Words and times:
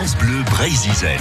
France 0.00 0.16
Bleu 0.16 0.42
Brésil. 0.50 1.18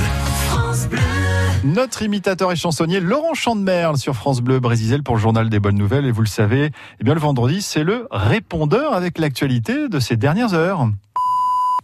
Notre 1.66 2.02
imitateur 2.02 2.50
et 2.54 2.56
chansonnier 2.56 3.02
Laurent 3.02 3.34
Chandemerle 3.34 3.98
sur 3.98 4.16
France 4.16 4.40
Bleu 4.40 4.62
Brésil 4.62 5.04
pour 5.04 5.16
le 5.16 5.22
journal 5.22 5.50
des 5.50 5.60
bonnes 5.60 5.78
nouvelles. 5.78 6.06
Et 6.06 6.12
vous 6.12 6.22
le 6.22 6.30
savez, 6.30 6.72
eh 6.98 7.04
bien 7.04 7.14
le 7.14 7.20
vendredi, 7.20 7.62
c'est 7.62 7.84
le 7.84 8.08
répondeur 8.10 8.94
avec 8.94 9.18
l'actualité 9.18 9.90
de 9.90 10.00
ces 10.00 10.16
dernières 10.16 10.54
heures. 10.54 10.88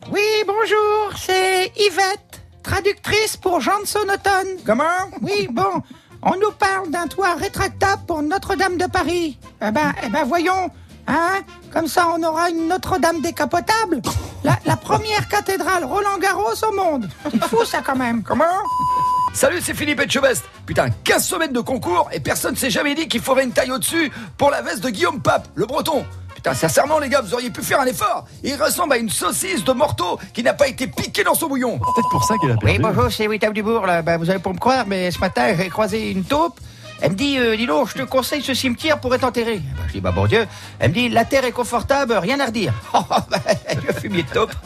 Oui, 0.10 0.22
bonjour, 0.48 1.18
c'est 1.18 1.74
Yvette, 1.76 2.42
traductrice 2.64 3.36
pour 3.36 3.60
Johnson 3.60 4.00
Automne. 4.04 4.56
Comment? 4.66 5.12
Oui, 5.22 5.50
bon, 5.52 5.82
on 6.22 6.36
nous 6.40 6.52
parle 6.58 6.92
d'un 6.92 7.08
toit 7.08 7.36
rétractable 7.36 8.04
pour 8.08 8.22
Notre-Dame 8.22 8.78
de 8.78 8.86
Paris. 8.86 9.38
Eh 9.62 9.72
ben, 9.72 9.92
eh 10.02 10.08
ben 10.08 10.24
voyons, 10.24 10.70
hein 11.08 11.42
Comme 11.74 11.88
ça, 11.88 12.08
on 12.18 12.24
aura 12.24 12.50
une 12.52 12.70
Notre-Dame 12.70 13.20
décapotable. 13.20 14.02
La, 14.46 14.60
la 14.64 14.78
première 14.78 15.28
cathédrale 15.28 15.86
Roland 15.86 16.20
Garros 16.22 16.54
au 16.70 16.76
monde. 16.76 17.10
C'est 17.32 17.44
fou 17.46 17.66
ça 17.66 17.82
quand 17.84 17.96
même. 17.96 18.22
Comment? 18.22 18.46
Salut, 19.34 19.58
c'est 19.60 19.74
Philippe 19.74 20.00
Etchebest. 20.00 20.46
Putain, 20.68 20.90
15 21.04 21.26
semaines 21.26 21.52
de 21.52 21.62
concours 21.62 22.08
et 22.14 22.20
personne 22.20 22.56
s'est 22.56 22.70
jamais 22.70 22.94
dit 22.94 23.08
qu'il 23.08 23.22
faudrait 23.22 23.46
une 23.46 23.54
taille 23.54 23.72
au-dessus 23.72 24.12
pour 24.38 24.52
la 24.52 24.62
veste 24.62 24.84
de 24.84 24.92
Guillaume 24.92 25.20
Pape, 25.20 25.48
le 25.56 25.66
breton. 25.66 26.06
Putain, 26.36 26.54
sincèrement, 26.54 27.00
les 27.00 27.10
gars, 27.10 27.22
vous 27.22 27.34
auriez 27.34 27.50
pu 27.50 27.64
faire 27.64 27.80
un 27.82 27.88
effort. 27.88 28.28
Il 28.44 28.54
ressemble 28.62 28.94
à 28.94 28.98
une 28.98 29.10
saucisse 29.10 29.64
de 29.64 29.72
morteau 29.74 30.20
qui 30.32 30.44
n'a 30.44 30.54
pas 30.54 30.68
été 30.68 30.86
piquée 30.86 31.24
dans 31.24 31.34
son 31.34 31.48
bouillon. 31.48 31.80
C'est 31.84 31.94
peut-être 31.96 32.10
pour 32.12 32.24
ça 32.24 32.36
qu'elle 32.40 32.52
a 32.52 32.58
perdu. 32.58 32.78
Oui, 32.78 32.80
bonjour, 32.80 33.12
c'est 33.12 33.28
Wittab 33.28 33.52
Dubourg, 33.52 33.88
là. 33.88 34.04
Ben, 34.04 34.18
vous 34.18 34.30
allez 34.30 34.38
pas 34.38 34.54
me 34.54 34.60
croire, 34.60 34.86
mais 34.86 35.10
ce 35.10 35.18
matin, 35.18 35.56
j'ai 35.58 35.70
croisé 35.70 36.12
une 36.12 36.24
taupe. 36.24 36.60
Elle 37.02 37.12
me 37.12 37.16
dit, 37.16 37.38
euh, 37.38 37.58
donc, 37.68 37.90
je 37.90 37.96
te 37.96 38.04
conseille 38.04 38.42
ce 38.42 38.54
cimetière 38.54 39.00
pour 39.00 39.14
être 39.14 39.24
enterré. 39.24 39.58
Ben, 39.58 39.84
je 39.88 39.94
dis, 39.94 40.02
bah 40.02 40.12
bon 40.12 40.28
Dieu. 40.28 40.48
Elle 40.80 40.90
me 40.90 40.94
dit, 40.94 41.10
la 41.10 41.26
terre 41.26 41.44
est 41.46 41.52
confortable, 41.52 42.14
rien 42.14 42.40
à 42.40 42.48
redire. 42.48 42.74
Oh, 42.94 43.04
ben, 43.30 43.40
le 43.88 43.94
fumier 43.94 44.24
de 44.24 44.30
taupe. 44.30 44.54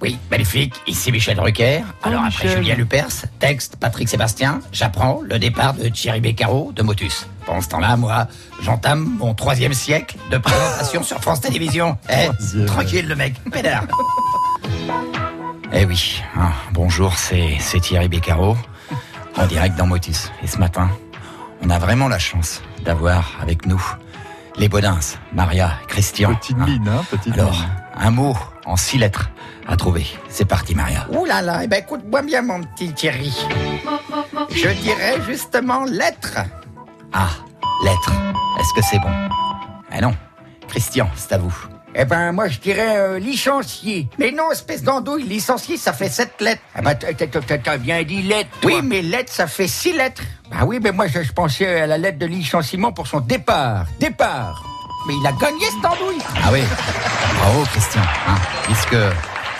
Oui, 0.00 0.16
magnifique. 0.30 0.74
Ici 0.86 1.10
Michel 1.10 1.36
Drucker. 1.36 1.82
Alors 2.04 2.22
après 2.24 2.44
Michel. 2.44 2.62
Julien 2.62 2.76
Lepers, 2.76 3.26
texte 3.40 3.74
Patrick 3.80 4.08
Sébastien, 4.08 4.60
j'apprends 4.70 5.22
le 5.24 5.40
départ 5.40 5.74
de 5.74 5.88
Thierry 5.88 6.20
Beccaro 6.20 6.70
de 6.70 6.84
Motus. 6.84 7.26
Pendant 7.44 7.60
ce 7.60 7.68
temps-là, 7.70 7.96
moi, 7.96 8.28
j'entame 8.62 9.16
mon 9.18 9.34
troisième 9.34 9.74
siècle 9.74 10.16
de 10.30 10.38
présentation 10.38 11.02
sur 11.02 11.20
France 11.20 11.40
Télévisions. 11.40 11.98
Eh, 12.10 12.28
tranquille 12.66 13.08
le 13.08 13.16
mec, 13.16 13.34
pédard. 13.50 13.84
Eh 15.70 15.84
oui, 15.84 16.22
hein, 16.34 16.50
bonjour, 16.72 17.12
c'est 17.18 17.58
c'est 17.60 17.78
Thierry 17.80 18.08
Beccaro, 18.08 18.56
en 19.38 19.46
direct 19.46 19.76
dans 19.76 19.86
Motus. 19.86 20.32
Et 20.42 20.46
ce 20.46 20.58
matin, 20.58 20.88
on 21.62 21.70
a 21.70 21.78
vraiment 21.78 22.08
la 22.08 22.18
chance 22.18 22.62
d'avoir 22.84 23.36
avec 23.40 23.66
nous 23.66 23.82
les 24.56 24.68
Bodins, 24.68 24.98
Maria, 25.32 25.72
Christian. 25.86 26.34
Petite 26.34 26.56
hein. 26.60 26.66
mine, 26.66 26.88
hein, 26.88 27.04
petite 27.10 27.34
Alors, 27.34 27.52
mine. 27.52 27.68
un 27.96 28.10
mot 28.10 28.36
en 28.66 28.76
six 28.76 28.98
lettres 28.98 29.30
à 29.68 29.76
trouver. 29.76 30.06
C'est 30.28 30.46
parti, 30.46 30.74
Maria. 30.74 31.06
Ouh 31.10 31.24
là 31.24 31.42
là, 31.42 31.60
eh 31.62 31.68
ben 31.68 31.80
écoute-moi 31.80 32.22
bien, 32.22 32.42
mon 32.42 32.62
petit 32.62 32.92
Thierry. 32.92 33.32
Je 34.50 34.68
dirais 34.82 35.16
justement 35.26 35.84
lettre. 35.84 36.38
Ah, 37.12 37.28
lettres. 37.84 38.12
Est-ce 38.58 38.74
que 38.74 38.82
c'est 38.82 38.98
bon? 38.98 39.12
Eh 39.96 40.00
non. 40.00 40.14
Christian, 40.66 41.08
c'est 41.14 41.32
à 41.32 41.38
vous. 41.38 41.54
Eh 41.94 42.04
ben, 42.04 42.32
moi, 42.32 42.48
je 42.48 42.58
dirais 42.58 42.96
euh, 42.96 43.18
licencié. 43.18 44.08
Mais 44.18 44.30
non, 44.30 44.50
espèce 44.52 44.82
d'andouille, 44.82 45.24
licencié, 45.24 45.76
ça 45.76 45.92
fait 45.92 46.08
sept 46.08 46.40
lettres. 46.40 46.62
Ah 46.74 46.82
bah, 46.82 46.94
t'as- 46.94 47.76
bien 47.78 48.02
dit 48.04 48.22
lettre. 48.22 48.50
Oui, 48.64 48.80
mais 48.84 49.02
lettre, 49.02 49.32
ça 49.32 49.46
fait 49.46 49.66
six 49.68 49.92
lettres. 49.92 50.22
Bah 50.50 50.58
oui, 50.66 50.78
mais 50.82 50.92
moi, 50.92 51.06
je, 51.08 51.22
je 51.22 51.32
pensais 51.32 51.80
à 51.80 51.86
la 51.86 51.98
lettre 51.98 52.18
de 52.18 52.26
licenciement 52.26 52.92
pour 52.92 53.06
son 53.06 53.20
départ. 53.20 53.86
Départ. 53.98 54.62
Mais 55.06 55.14
il 55.20 55.26
a 55.26 55.32
gagné 55.32 55.64
cette 55.66 55.84
andouille. 55.84 56.20
Ah 56.44 56.50
oui. 56.52 56.60
Bravo, 57.40 57.62
Christian. 57.72 58.02
hein, 58.28 58.36
puisque 58.64 58.96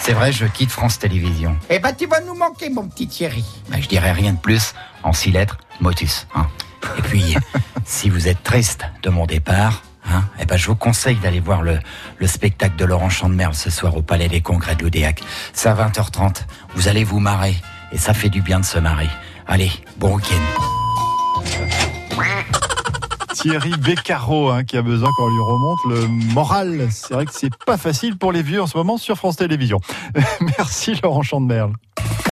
c'est 0.01 0.13
vrai, 0.13 0.31
je 0.31 0.45
quitte 0.47 0.71
France 0.71 0.99
Télévisions. 0.99 1.57
Eh 1.71 1.79
ben, 1.79 1.93
tu 1.93 2.07
vas 2.07 2.21
nous 2.21 2.35
manquer, 2.35 2.69
mon 2.71 2.87
petit 2.87 3.09
Thierry. 3.09 3.45
Ben, 3.69 3.81
je 3.83 3.89
dirais 3.89 4.13
rien 4.13 4.33
de 4.35 4.39
plus. 4.39 4.75
En 5.03 5.13
six 5.13 5.31
lettres, 5.31 5.59
Motus. 5.81 6.27
hein. 6.35 6.47
Et 6.99 7.03
puis, 7.03 7.37
si 7.85 8.11
vous 8.11 8.29
êtes 8.29 8.43
triste 8.43 8.83
de 9.03 9.11
mon 9.11 9.27
départ, 9.27 9.83
hein, 10.19 10.25
eh 10.41 10.45
ben, 10.45 10.57
je 10.57 10.67
vous 10.67 10.77
conseille 10.77 11.17
d'aller 11.17 11.41
voir 11.41 11.63
le, 11.63 11.79
le 12.19 12.27
spectacle 12.27 12.77
de 12.77 12.85
Laurent 12.85 13.11
Chandemerle 13.11 13.55
ce 13.55 13.71
soir 13.71 13.97
au 13.97 14.03
Palais 14.03 14.29
des 14.29 14.41
Congrès 14.41 14.75
de 14.75 14.83
l'Oudéac. 14.83 15.23
C'est 15.53 15.69
à 15.69 15.75
20h30. 15.75 16.45
Vous 16.75 16.89
allez 16.89 17.05
vous 17.05 17.21
marrer. 17.21 17.55
Et 17.93 17.99
ça 17.99 18.15
fait 18.15 18.29
du 18.29 18.43
bien 18.43 18.61
de 18.61 18.65
se 18.65 18.79
marrer. 18.79 19.09
Allez, 19.47 19.73
bon 19.97 20.17
week-end. 20.17 20.35
Thierry 23.35 23.71
Beccaro 23.79 24.51
hein, 24.51 24.65
qui 24.65 24.77
a 24.77 24.83
besoin 24.83 25.11
qu'on 25.17 25.29
lui 25.29 25.41
remonte 25.41 25.79
le 25.89 26.07
moral. 26.35 26.89
C'est 26.91 27.15
vrai 27.15 27.25
que 27.25 27.33
c'est 27.33 27.55
pas 27.65 27.77
facile 27.77 28.19
pour 28.19 28.33
les 28.33 28.43
vieux 28.43 28.61
en 28.61 28.67
ce 28.67 28.77
moment 28.77 28.99
sur 28.99 29.17
France 29.17 29.37
Télévisions. 29.37 29.81
Merci 30.59 30.99
Laurent 31.03 31.23
Chandemerle. 31.23 31.73